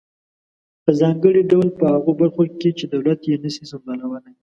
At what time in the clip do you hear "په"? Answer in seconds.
0.83-0.91, 1.77-1.85